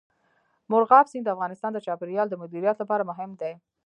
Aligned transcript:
مورغاب 0.69 1.05
سیند 1.11 1.25
د 1.25 1.33
افغانستان 1.35 1.71
د 1.73 1.79
چاپیریال 1.85 2.27
د 2.29 2.35
مدیریت 2.41 2.77
لپاره 2.79 3.07
مهم 3.09 3.31
دي. 3.41 3.53